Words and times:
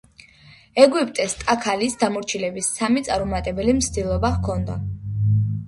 ეგვიპტეს 0.85 1.35
ტაქალის 1.43 1.97
დამორჩილების 2.05 2.71
სამი 2.79 3.05
წარუმატებელი 3.11 3.79
მცდელობა 3.83 4.35
ჰქონდა. 4.41 4.83